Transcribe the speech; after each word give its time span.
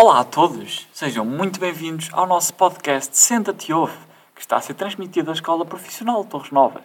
Olá 0.00 0.20
a 0.20 0.24
todos! 0.24 0.86
Sejam 0.92 1.24
muito 1.24 1.58
bem-vindos 1.58 2.08
ao 2.12 2.24
nosso 2.24 2.54
podcast 2.54 3.18
Senta-te 3.18 3.72
Ouve, 3.72 3.98
que 4.32 4.40
está 4.40 4.56
a 4.56 4.60
ser 4.60 4.74
transmitido 4.74 5.26
da 5.26 5.32
Escola 5.32 5.64
Profissional 5.64 6.22
de 6.22 6.30
Torres 6.30 6.52
Novas. 6.52 6.84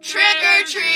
Trick 0.00 0.42
or 0.42 0.64
treat! 0.66 0.89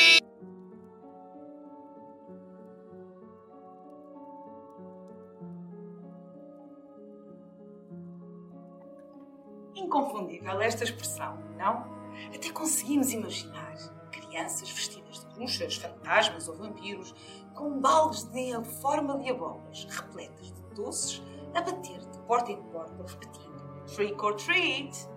Inconfundível 9.84 10.60
esta 10.60 10.84
expressão, 10.84 11.38
não? 11.56 11.92
Até 12.34 12.50
conseguimos 12.50 13.12
imaginar 13.12 13.74
crianças 14.10 14.70
vestidas 14.70 15.20
de 15.20 15.34
bruxas, 15.34 15.76
fantasmas 15.76 16.48
ou 16.48 16.56
vampiros 16.56 17.14
com 17.54 17.80
baldes 17.80 18.24
de 18.24 18.52
forma 18.80 19.18
de 19.18 19.30
abóboras 19.30 19.84
repletas 19.84 20.52
de 20.52 20.62
doces 20.74 21.22
a 21.54 21.60
bater 21.60 21.98
de 21.98 22.18
porta 22.26 22.50
em 22.50 22.62
porta 22.64 23.04
repetindo 23.06 23.84
Trick 23.94 24.24
or 24.24 24.34
treat! 24.34 25.08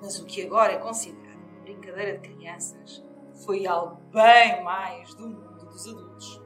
Mas 0.00 0.18
o 0.20 0.24
que 0.24 0.46
agora 0.46 0.72
é 0.72 0.78
considerado 0.78 1.36
uma 1.36 1.60
brincadeira 1.62 2.18
de 2.18 2.28
crianças 2.28 3.04
foi 3.44 3.66
algo 3.66 4.00
bem 4.12 4.62
mais 4.62 5.12
do 5.14 5.28
mundo 5.28 5.66
dos 5.66 5.86
adultos. 5.86 6.40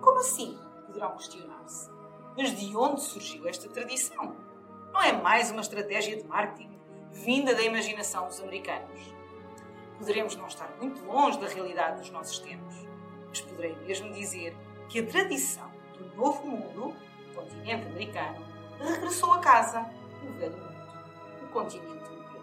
Como 0.00 0.20
assim? 0.20 0.58
Poderão 0.86 1.16
questionar-se. 1.16 1.90
Mas 2.36 2.58
de 2.58 2.76
onde 2.76 3.00
surgiu 3.00 3.46
esta 3.48 3.68
tradição? 3.68 4.36
Não 4.92 5.02
é 5.02 5.12
mais 5.12 5.50
uma 5.50 5.60
estratégia 5.60 6.16
de 6.16 6.24
marketing 6.26 6.73
vinda 7.14 7.54
da 7.54 7.62
imaginação 7.62 8.26
dos 8.26 8.40
americanos? 8.40 9.14
Poderemos 9.98 10.36
não 10.36 10.46
estar 10.46 10.68
muito 10.80 11.02
longe 11.04 11.38
da 11.38 11.46
realidade 11.46 12.00
dos 12.00 12.10
nossos 12.10 12.38
tempos, 12.40 12.74
mas 13.28 13.40
poderei 13.40 13.76
mesmo 13.76 14.12
dizer 14.12 14.54
que 14.88 14.98
a 14.98 15.06
tradição 15.06 15.70
do 15.96 16.16
novo 16.16 16.46
mundo, 16.46 16.94
o 17.30 17.34
continente 17.34 17.86
americano, 17.86 18.44
regressou 18.80 19.32
a 19.32 19.38
casa, 19.38 19.88
o 20.22 20.32
velho 20.38 20.56
mundo, 20.56 20.88
o 21.42 21.46
continente 21.48 22.04
europeu. 22.04 22.42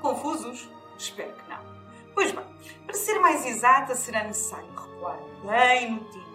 Confusos? 0.00 0.68
Espero 0.98 1.32
que 1.32 1.48
não. 1.48 1.80
Pois 2.12 2.32
bem, 2.32 2.44
para 2.84 2.96
ser 2.96 3.18
mais 3.20 3.46
exata, 3.46 3.94
será 3.94 4.24
necessário 4.24 4.68
recuar 4.68 5.18
bem 5.44 5.92
no 5.92 6.04
tempo. 6.06 6.30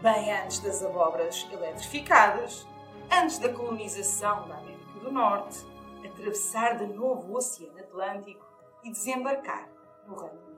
Bem 0.00 0.32
antes 0.32 0.60
das 0.60 0.82
abóboras 0.84 1.46
eletrificadas, 1.50 2.66
antes 3.10 3.38
da 3.38 3.52
colonização 3.52 4.46
da 4.46 4.56
América 4.56 5.00
do 5.00 5.10
Norte, 5.10 5.66
atravessar 6.06 6.78
de 6.78 6.86
novo 6.86 7.32
o 7.32 7.36
Oceano 7.36 7.78
Atlântico 7.78 8.44
e 8.84 8.90
desembarcar 8.90 9.68
no 10.06 10.14
Reino 10.16 10.40
Unido. 10.40 10.48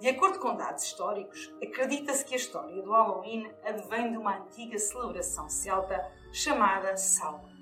De 0.00 0.08
acordo 0.08 0.38
com 0.38 0.54
dados 0.54 0.84
históricos, 0.84 1.52
acredita-se 1.62 2.24
que 2.24 2.34
a 2.34 2.36
história 2.36 2.82
do 2.82 2.92
Halloween 2.92 3.50
advém 3.64 4.12
de 4.12 4.16
uma 4.16 4.38
antiga 4.38 4.78
celebração 4.78 5.48
celta 5.48 6.12
chamada 6.32 6.96
Samhain, 6.96 7.56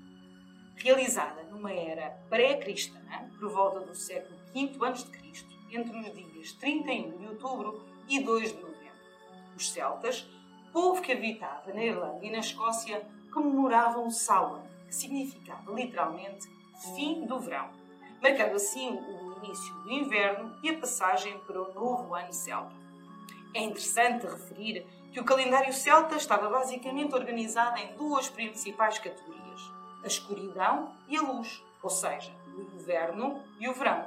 realizada 0.75 1.43
numa 1.43 1.71
era 1.71 2.11
pré-cristã, 2.29 2.99
por 3.39 3.49
volta 3.49 3.79
do 3.79 3.95
século 3.95 4.37
V 4.53 4.85
a.C., 4.85 5.07
entre 5.71 5.97
os 5.97 6.13
dias 6.13 6.51
31 6.53 7.17
de 7.17 7.27
outubro 7.27 7.83
e 8.07 8.19
2 8.19 8.53
de 8.53 8.61
novembro. 8.61 8.77
Os 9.55 9.71
celtas, 9.71 10.25
povo 10.71 11.01
que 11.01 11.11
habitava 11.11 11.73
na 11.73 11.83
Irlanda 11.83 12.23
e 12.23 12.29
na 12.29 12.39
Escócia, 12.39 13.05
comemoravam 13.33 14.07
o 14.07 14.11
Samhain, 14.11 14.63
que 14.87 14.95
significava 14.95 15.71
literalmente 15.71 16.47
fim 16.95 17.25
do 17.25 17.39
verão, 17.39 17.69
marcando 18.21 18.55
assim 18.55 18.89
o 18.89 19.37
início 19.43 19.73
do 19.83 19.91
inverno 19.91 20.57
e 20.63 20.69
a 20.69 20.77
passagem 20.77 21.37
para 21.39 21.61
o 21.61 21.73
novo 21.73 22.13
ano 22.13 22.33
celta. 22.33 22.75
É 23.53 23.61
interessante 23.61 24.25
referir 24.25 24.85
que 25.11 25.19
o 25.19 25.25
calendário 25.25 25.73
celta 25.73 26.15
estava 26.15 26.49
basicamente 26.49 27.15
organizado 27.15 27.79
em 27.79 27.95
duas 27.95 28.29
principais 28.29 28.99
categorias: 28.99 29.61
a 30.03 30.07
escuridão 30.07 30.95
e 31.07 31.17
a 31.17 31.21
luz, 31.21 31.63
ou 31.81 31.89
seja, 31.89 32.31
o 32.55 32.61
inverno 32.75 33.41
e 33.59 33.67
o 33.67 33.73
verão. 33.73 34.05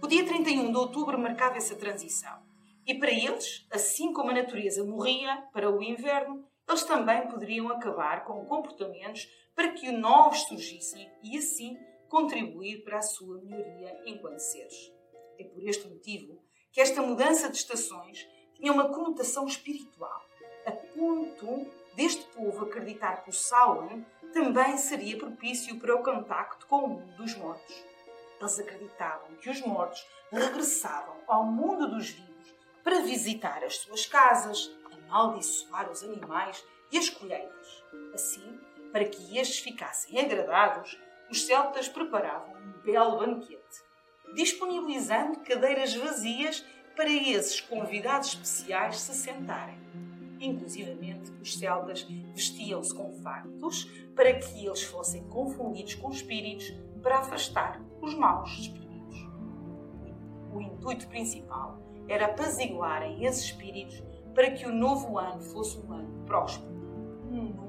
O 0.00 0.06
dia 0.06 0.24
31 0.24 0.70
de 0.70 0.76
outubro 0.76 1.18
marcava 1.18 1.56
essa 1.56 1.76
transição. 1.76 2.38
E 2.86 2.94
para 2.94 3.10
eles, 3.10 3.66
assim 3.72 4.12
como 4.12 4.30
a 4.30 4.34
natureza 4.34 4.84
morria 4.84 5.42
para 5.52 5.70
o 5.70 5.82
inverno, 5.82 6.44
eles 6.68 6.84
também 6.84 7.26
poderiam 7.28 7.68
acabar 7.70 8.24
com 8.24 8.44
comportamentos 8.44 9.28
para 9.54 9.72
que 9.72 9.90
novos 9.90 10.42
surgissem 10.42 11.10
e 11.22 11.38
assim 11.38 11.78
contribuir 12.08 12.84
para 12.84 12.98
a 12.98 13.02
sua 13.02 13.40
melhoria 13.40 14.02
enquanto 14.06 14.38
seres. 14.38 14.92
É 15.38 15.44
por 15.44 15.62
este 15.66 15.88
motivo 15.88 16.42
que 16.72 16.80
esta 16.80 17.02
mudança 17.02 17.48
de 17.48 17.56
estações 17.56 18.28
tinha 18.54 18.72
uma 18.72 18.88
conotação 18.88 19.46
espiritual, 19.46 20.24
a 20.66 20.72
ponto 20.72 21.66
deste 21.94 22.24
povo 22.34 22.64
acreditar 22.64 23.22
que 23.22 23.30
o 23.30 23.32
Samhain 23.32 24.04
também 24.32 24.76
seria 24.76 25.16
propício 25.16 25.78
para 25.78 25.94
o 25.94 26.02
contacto 26.02 26.66
com 26.66 26.76
o 26.78 26.88
mundo 26.88 27.16
dos 27.16 27.36
mortos. 27.36 27.84
Eles 28.40 28.58
acreditavam 28.58 29.36
que 29.36 29.48
os 29.48 29.60
mortos 29.60 30.04
regressavam 30.30 31.16
ao 31.26 31.44
mundo 31.44 31.88
dos 31.88 32.10
vivos 32.10 32.54
para 32.82 33.00
visitar 33.00 33.62
as 33.64 33.76
suas 33.76 34.04
casas, 34.06 34.70
amaldiçoar 34.84 35.90
os 35.90 36.02
animais 36.02 36.64
e 36.90 36.98
as 36.98 37.08
colheitas. 37.08 37.82
Assim, 38.12 38.58
para 38.92 39.04
que 39.04 39.38
estes 39.38 39.60
ficassem 39.60 40.20
agradados, 40.20 40.98
os 41.30 41.46
celtas 41.46 41.88
preparavam 41.88 42.54
um 42.54 42.82
belo 42.82 43.18
banquete, 43.18 43.82
disponibilizando 44.34 45.40
cadeiras 45.40 45.94
vazias 45.94 46.64
para 46.96 47.10
esses 47.10 47.60
convidados 47.60 48.28
especiais 48.28 49.00
se 49.00 49.14
sentarem. 49.14 49.78
Inclusivamente, 50.40 51.32
os 51.40 51.58
celtas 51.58 52.06
vestiam-se 52.34 52.94
com 52.94 53.12
factos 53.22 53.84
para 54.14 54.34
que 54.34 54.66
eles 54.66 54.82
fossem 54.82 55.26
confundidos 55.28 55.94
com 55.94 56.10
espíritos 56.10 56.72
para 57.02 57.18
afastar 57.18 57.80
os 58.00 58.14
maus 58.14 58.50
espíritos. 58.58 59.18
O 60.52 60.60
intuito 60.60 61.08
principal 61.08 61.78
era 62.08 62.26
apaziguarem 62.26 63.24
esses 63.24 63.44
espíritos 63.44 64.02
para 64.34 64.50
que 64.50 64.66
o 64.66 64.74
novo 64.74 65.18
ano 65.18 65.40
fosse 65.40 65.78
um 65.78 65.92
ano 65.92 66.24
próspero, 66.26 66.74
um 67.30 67.63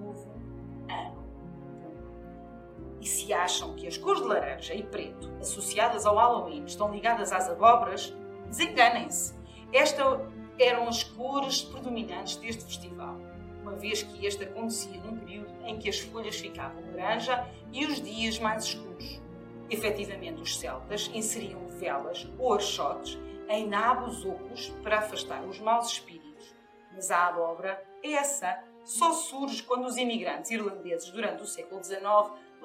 E 3.05 3.07
se 3.07 3.31
acham 3.31 3.75
que 3.75 3.85
as 3.85 3.99
cores 3.99 4.23
de 4.23 4.27
laranja 4.27 4.73
e 4.73 4.81
preto 4.81 5.31
associadas 5.39 6.07
ao 6.07 6.15
Halloween 6.15 6.65
estão 6.65 6.91
ligadas 6.91 7.31
às 7.31 7.47
abóboras, 7.47 8.11
desenganem-se. 8.47 9.35
Estas 9.71 10.21
eram 10.57 10.87
as 10.87 11.03
cores 11.03 11.61
predominantes 11.61 12.35
deste 12.37 12.63
festival, 12.63 13.15
uma 13.61 13.73
vez 13.73 14.01
que 14.01 14.25
este 14.25 14.45
acontecia 14.45 14.99
num 15.01 15.19
período 15.19 15.53
em 15.65 15.77
que 15.77 15.87
as 15.87 15.99
folhas 15.99 16.37
ficavam 16.37 16.81
laranja 16.95 17.47
e 17.71 17.85
os 17.85 18.01
dias 18.01 18.39
mais 18.39 18.63
escuros. 18.63 19.21
Efetivamente, 19.69 20.41
os 20.41 20.57
celtas 20.57 21.07
inseriam 21.13 21.67
velas 21.67 22.27
ou 22.39 22.55
archotes 22.55 23.19
em 23.47 23.67
nabos 23.67 24.25
ocos 24.25 24.69
para 24.81 24.97
afastar 24.97 25.43
os 25.43 25.59
maus 25.59 25.91
espíritos. 25.91 26.55
Mas 26.91 27.11
a 27.11 27.27
abóbora, 27.27 27.79
essa, 28.01 28.63
só 28.83 29.13
surge 29.13 29.61
quando 29.61 29.85
os 29.85 29.95
imigrantes 29.95 30.49
irlandeses, 30.49 31.11
durante 31.11 31.43
o 31.43 31.47
século 31.47 31.83
XIX, 31.83 32.01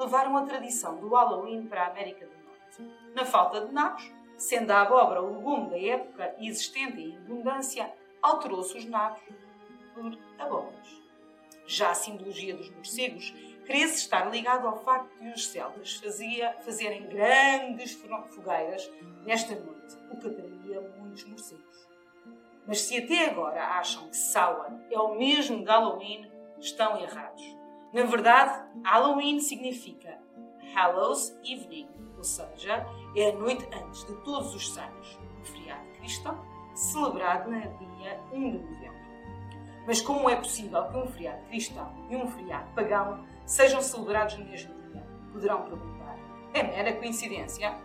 levaram 0.00 0.34
a 0.38 0.44
tradição 0.44 0.97
do 0.97 1.11
Halloween 1.11 1.66
para 1.66 1.83
a 1.83 1.88
América 1.88 2.25
do 2.25 2.33
Norte. 2.33 2.97
Na 3.15 3.27
falta 3.27 3.66
de 3.66 3.72
nabos, 3.72 4.11
sendo 4.38 4.71
a 4.71 4.81
abóbora 4.81 5.22
o 5.22 5.37
legume 5.37 5.69
da 5.69 5.78
época 5.78 6.34
existente 6.41 7.03
em 7.03 7.19
abundância, 7.19 7.93
alterou-se 8.22 8.78
os 8.78 8.87
nabos 8.87 9.21
por 9.93 10.19
abóboras. 10.38 11.03
Já 11.66 11.91
a 11.91 11.94
simbologia 11.94 12.56
dos 12.56 12.71
morcegos 12.71 13.34
cresce 13.66 13.99
estar 13.99 14.31
ligado 14.31 14.66
ao 14.66 14.83
facto 14.83 15.15
de 15.19 15.29
os 15.32 15.47
celtas 15.47 15.97
fazia, 15.97 16.56
fazerem 16.62 17.06
grandes 17.06 17.93
fogueiras 18.31 18.91
nesta 19.26 19.55
noite, 19.55 19.99
o 20.11 20.17
que 20.17 20.29
atraía 20.29 20.81
muitos 20.96 21.25
morcegos. 21.25 21.88
Mas 22.67 22.81
se 22.81 22.96
até 22.96 23.26
agora 23.26 23.62
acham 23.62 24.08
que 24.08 24.17
Samhain 24.17 24.81
é 24.91 24.99
o 24.99 25.14
mesmo 25.14 25.58
de 25.58 25.70
Halloween, 25.70 26.31
estão 26.58 26.99
errados. 26.99 27.59
Na 27.92 28.04
verdade, 28.04 28.62
Halloween 28.84 29.40
significa 29.40 30.16
Hallows 30.75 31.37
Evening, 31.44 31.88
ou 32.16 32.22
seja, 32.22 32.87
é 33.16 33.31
a 33.31 33.32
noite 33.32 33.69
antes 33.75 34.04
de 34.06 34.14
Todos 34.22 34.54
os 34.54 34.72
Santos, 34.72 35.19
o 35.40 35.44
feriado 35.44 35.84
cristão, 35.98 36.38
celebrado 36.75 37.50
no 37.50 37.58
dia 37.96 38.20
1 38.32 38.50
de 38.50 38.58
novembro. 38.58 39.00
Mas 39.87 40.00
como 40.00 40.31
é 40.31 40.37
possível 40.37 40.84
que 40.84 40.96
um 40.98 41.06
feriado 41.08 41.42
cristão 41.48 41.92
e 42.08 42.14
um 42.14 42.28
feriado 42.28 42.72
pagão 42.75 43.25
sejam 43.44 43.82
celebrados 43.82 44.38
no 44.38 44.44
mesmo 44.44 44.72
dia? 44.93 45.04
Poderão 45.32 45.62
perguntar. 45.62 46.16
É 46.54 46.62
mera 46.62 46.93
coincidência? 46.93 47.76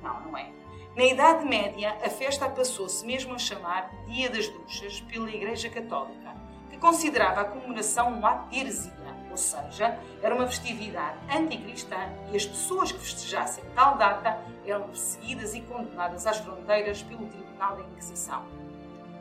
Não, 0.00 0.20
não 0.20 0.36
é. 0.36 0.52
Na 0.94 1.04
Idade 1.04 1.44
Média, 1.44 1.96
a 2.04 2.08
festa 2.08 2.48
passou-se 2.48 3.04
mesmo 3.04 3.34
a 3.34 3.38
chamar 3.38 3.90
Dia 4.06 4.30
das 4.30 4.48
Bruxas 4.48 5.00
pela 5.00 5.30
Igreja 5.30 5.68
Católica, 5.68 6.36
que 6.70 6.76
considerava 6.78 7.40
a 7.40 7.44
comemoração 7.44 8.12
um 8.12 8.24
ato 8.24 8.50
de 8.50 8.60
heresia, 8.60 8.97
seja, 9.38 9.98
era 10.22 10.34
uma 10.34 10.46
festividade 10.46 11.18
anticristã 11.34 12.12
e 12.30 12.36
as 12.36 12.44
pessoas 12.44 12.92
que 12.92 12.98
festejassem 12.98 13.64
tal 13.74 13.96
data 13.96 14.38
eram 14.66 14.88
perseguidas 14.88 15.54
e 15.54 15.60
condenadas 15.62 16.26
às 16.26 16.38
fronteiras 16.38 17.02
pelo 17.02 17.26
Tribunal 17.26 17.76
da 17.76 17.82
Inquisição. 17.82 18.44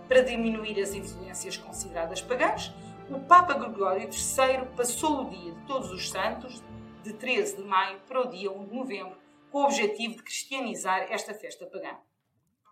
Para 0.08 0.22
diminuir 0.22 0.81
as 0.81 0.94
influências 0.94 1.58
consideradas 1.58 2.22
pagãs, 2.22 2.74
o 3.10 3.19
Papa 3.19 3.54
Gregório 3.54 4.10
III 4.10 4.66
passou 4.75 5.22
o 5.22 5.30
dia 5.30 5.54
de 5.54 5.62
Todos 5.66 5.92
os 5.92 6.10
Santos, 6.10 6.62
de 7.04 7.14
13 7.14 7.58
de 7.58 7.64
maio 7.64 8.00
para 8.08 8.22
o 8.22 8.30
dia 8.30 8.52
1 8.52 8.66
de 8.66 8.75
novembro, 8.75 9.18
com 9.50 9.60
o 9.60 9.64
objetivo 9.66 10.16
de 10.16 10.24
cristianizar 10.24 11.08
esta 11.10 11.34
festa 11.34 11.66
pagã. 11.66 11.96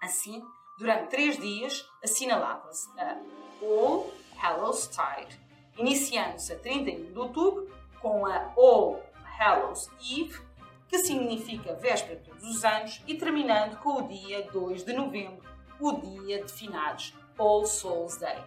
Assim, 0.02 0.44
durante 0.78 1.10
três 1.10 1.38
dias, 1.38 1.86
assinalava-se 2.04 2.90
a 3.00 3.18
All 3.62 4.12
Hallows 4.38 4.88
Tide, 4.88 5.40
iniciando-se 5.78 6.54
a 6.54 6.60
31 6.60 7.12
de 7.12 7.20
outubro 7.20 7.70
com 8.02 8.26
a 8.26 8.52
All 8.56 9.02
Hallows 9.38 9.90
Eve, 10.00 10.40
que 10.88 11.00
significa 11.00 11.74
véspera 11.74 12.20
de 12.20 12.30
todos 12.30 12.44
os 12.44 12.64
anos, 12.64 13.02
e 13.08 13.16
terminando 13.16 13.78
com 13.80 14.04
o 14.04 14.08
dia 14.08 14.44
2 14.52 14.84
de 14.84 14.94
novembro, 14.94 15.44
o 15.80 15.92
dia 15.94 16.44
de 16.44 16.52
finados, 16.52 17.14
All 17.38 17.66
Souls 17.66 18.18
Day. 18.18 18.42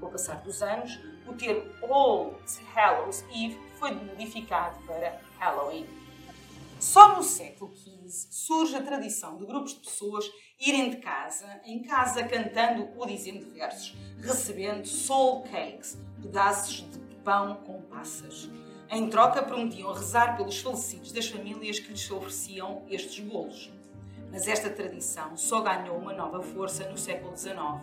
Com 0.00 0.06
o 0.06 0.10
passar 0.10 0.40
dos 0.42 0.62
anos, 0.62 0.98
o 1.26 1.34
termo 1.34 1.70
All 1.82 2.34
Hallows 2.74 3.22
Eve 3.30 3.58
foi 3.78 3.92
modificado 3.92 4.78
para 4.86 5.20
Halloween. 5.38 5.86
Só 6.80 7.16
no 7.16 7.22
século 7.22 7.74
XV 7.76 7.93
surge 8.08 8.76
a 8.76 8.82
tradição 8.82 9.36
de 9.36 9.46
grupos 9.46 9.74
de 9.74 9.80
pessoas 9.80 10.30
irem 10.60 10.90
de 10.90 10.96
casa 10.98 11.60
em 11.64 11.82
casa 11.82 12.24
cantando 12.24 12.88
ou 12.96 13.06
dizendo 13.06 13.50
versos, 13.52 13.96
recebendo 14.20 14.86
soul 14.86 15.42
cakes, 15.42 15.98
pedaços 16.20 16.88
de 16.90 16.98
pão 17.24 17.56
com 17.64 17.80
passas. 17.82 18.48
Em 18.90 19.08
troca, 19.08 19.42
prometiam 19.42 19.92
rezar 19.92 20.36
pelos 20.36 20.60
falecidos 20.60 21.10
das 21.12 21.26
famílias 21.26 21.80
que 21.80 21.90
lhes 21.90 22.10
ofereciam 22.10 22.82
estes 22.88 23.24
bolos. 23.24 23.72
Mas 24.30 24.46
esta 24.46 24.68
tradição 24.68 25.36
só 25.36 25.60
ganhou 25.60 25.96
uma 25.96 26.12
nova 26.12 26.42
força 26.42 26.88
no 26.88 26.98
século 26.98 27.36
XIX. 27.36 27.80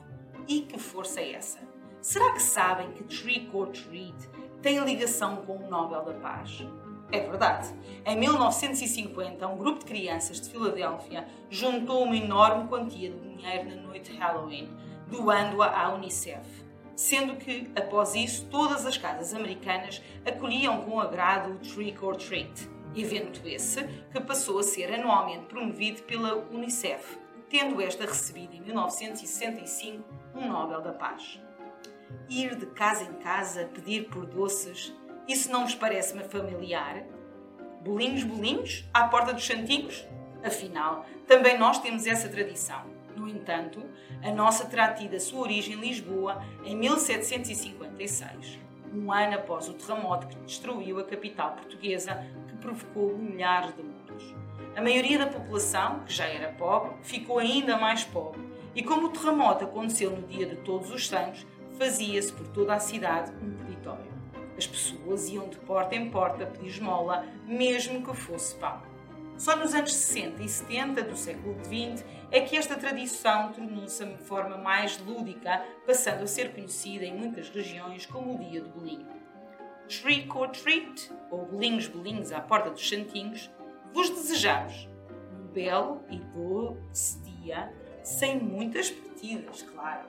E 0.48 0.62
que 0.62 0.78
força 0.78 1.22
é 1.22 1.34
essa? 1.34 1.60
Será 2.02 2.34
que 2.34 2.42
sabem 2.42 2.92
que 2.94 3.04
Trick 3.04 3.50
or 3.54 3.70
Treat 3.70 4.16
tem 4.62 4.80
ligação 4.84 5.38
com 5.46 5.58
o 5.58 5.70
Nobel 5.70 6.04
da 6.04 6.14
Paz? 6.14 6.64
É 7.12 7.20
verdade. 7.20 7.74
Em 8.06 8.16
1950, 8.16 9.46
um 9.48 9.58
grupo 9.58 9.80
de 9.80 9.86
crianças 9.86 10.40
de 10.40 10.50
Filadélfia 10.50 11.28
juntou 11.50 12.04
uma 12.04 12.16
enorme 12.16 12.68
quantia 12.70 13.12
de 13.12 13.20
dinheiro 13.20 13.70
na 13.70 13.82
noite 13.82 14.12
de 14.12 14.18
Halloween, 14.18 14.70
doando-a 15.08 15.68
à 15.68 15.94
Unicef. 15.94 16.46
Sendo 16.96 17.36
que, 17.36 17.70
após 17.76 18.16
isso, 18.16 18.46
todas 18.50 18.86
as 18.86 18.98
casas 18.98 19.34
americanas 19.34 20.02
acolhiam 20.26 20.82
com 20.82 21.00
agrado 21.00 21.54
o 21.54 21.58
Trick 21.58 22.04
or 22.04 22.16
Treat, 22.16 22.70
evento 22.96 23.46
esse 23.46 23.84
que 24.12 24.20
passou 24.22 24.60
a 24.60 24.64
ser 24.64 24.94
anualmente 24.94 25.46
promovido 25.46 26.04
pela 26.04 26.36
Unicef, 26.36 27.18
tendo 27.50 27.82
esta 27.82 28.06
recebido 28.06 28.56
em 28.56 28.62
1965 28.62 30.04
um 30.34 30.48
Nobel 30.48 30.82
da 30.82 30.94
Paz. 30.94 31.40
Ir 32.30 32.56
de 32.56 32.66
casa 32.68 33.04
em 33.04 33.14
casa 33.16 33.70
pedir 33.74 34.08
por 34.10 34.26
doces 34.26 34.94
isso 35.28 35.52
não 35.52 35.64
vos 35.64 35.76
parece-me 35.76 36.24
familiar? 36.24 37.04
Bolinhos, 37.82 38.24
bolinhos, 38.24 38.86
à 38.94 39.08
porta 39.08 39.34
dos 39.34 39.46
santinhos? 39.46 40.06
Afinal, 40.44 41.06
também 41.28 41.58
nós 41.58 41.80
temos 41.80 42.06
essa 42.08 42.28
tradição. 42.28 42.84
No 43.16 43.28
entanto, 43.28 43.84
a 44.24 44.32
nossa 44.32 44.66
terá 44.66 44.94
tido 44.94 45.16
a 45.16 45.20
sua 45.20 45.42
origem 45.42 45.76
em 45.76 45.82
Lisboa 45.82 46.44
em 46.64 46.76
1756, 46.76 48.60
um 48.94 49.12
ano 49.12 49.36
após 49.36 49.68
o 49.68 49.74
terremoto 49.74 50.28
que 50.28 50.36
destruiu 50.38 51.00
a 51.00 51.04
capital 51.04 51.52
portuguesa, 51.52 52.26
que 52.48 52.56
provocou 52.56 53.18
milhares 53.18 53.76
de 53.76 53.84
mortos. 53.84 54.36
A 54.76 54.82
maioria 54.82 55.20
da 55.20 55.28
população, 55.28 56.00
que 56.00 56.14
já 56.14 56.26
era 56.26 56.52
pobre, 56.54 56.94
ficou 57.04 57.40
ainda 57.40 57.78
mais 57.78 58.04
pobre, 58.04 58.42
e 58.74 58.82
como 58.82 59.08
o 59.08 59.10
terremoto 59.10 59.66
aconteceu 59.66 60.12
no 60.12 60.26
dia 60.28 60.46
de 60.46 60.56
Todos 60.58 60.92
os 60.92 61.08
Santos, 61.08 61.46
fazia-se 61.78 62.32
por 62.32 62.48
toda 62.48 62.74
a 62.74 62.80
cidade 62.80 63.32
um 63.44 63.52
peditório. 63.52 64.11
As 64.62 64.68
pessoas 64.68 65.28
iam 65.28 65.50
de 65.50 65.58
porta 65.58 65.96
em 65.96 66.12
porta 66.12 66.46
pedir 66.46 66.68
esmola, 66.68 67.26
mesmo 67.48 68.06
que 68.06 68.16
fosse 68.16 68.54
pão. 68.58 68.80
Só 69.36 69.56
nos 69.56 69.74
anos 69.74 69.92
60 69.92 70.44
e 70.44 70.48
70 70.48 71.02
do 71.02 71.18
século 71.18 71.56
XX 71.64 72.06
é 72.30 72.42
que 72.42 72.56
esta 72.56 72.76
tradição 72.76 73.52
tornou-se 73.52 74.06
de 74.06 74.18
forma 74.20 74.60
mais 74.60 75.00
lúdica, 75.00 75.66
passando 75.84 76.22
a 76.22 76.28
ser 76.28 76.54
conhecida 76.54 77.04
em 77.04 77.18
muitas 77.18 77.50
regiões 77.50 78.06
como 78.06 78.36
o 78.36 78.38
Dia 78.38 78.62
do 78.62 78.70
Bolinho. 78.70 79.08
Trick 79.88 80.30
or 80.38 80.50
Treat, 80.50 81.12
ou 81.32 81.44
Bolinhos 81.44 81.88
Bolinhos 81.88 82.32
à 82.32 82.40
Porta 82.40 82.70
dos 82.70 82.88
Santinhos, 82.88 83.50
vos 83.92 84.12
desejamos 84.12 84.88
um 85.34 85.48
belo 85.48 86.04
e 86.08 86.20
doce 86.20 87.20
dia, 87.22 87.74
sem 88.04 88.40
muitas 88.40 88.92
partidas, 88.92 89.64
claro. 89.64 90.08